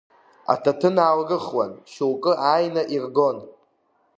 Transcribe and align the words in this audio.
Аҭаҭын 0.53 0.95
аалрыхуан, 1.05 1.71
шьоук 1.91 2.23
ааины 2.49 2.83
иргон. 2.95 3.37